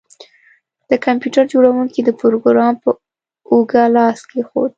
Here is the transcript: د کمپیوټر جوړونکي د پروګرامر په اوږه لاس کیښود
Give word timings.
د 0.89 0.91
کمپیوټر 1.05 1.43
جوړونکي 1.53 1.99
د 2.03 2.09
پروګرامر 2.21 2.79
په 2.83 2.89
اوږه 3.51 3.83
لاس 3.95 4.19
کیښود 4.29 4.69